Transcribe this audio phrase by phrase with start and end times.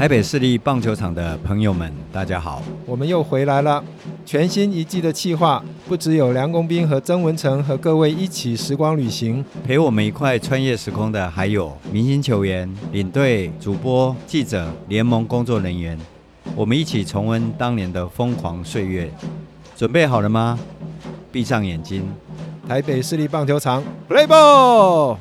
[0.00, 3.84] 台北市立棒球场的朋友们，大家好，我们又回来了。
[4.24, 15.98] 全新一季的企划，不只有梁公斌和曾文成和各位一起时光旅行，陪我们一块穿越时空的，还有明星球员、领队、主播、记者、联盟工作人员，
[16.56, 19.12] 我们一起重温当年的疯狂岁月。
[19.76, 20.58] 准备好了吗？
[21.30, 22.10] 闭上眼睛，
[22.66, 25.18] 台北市立棒球场，Play ball！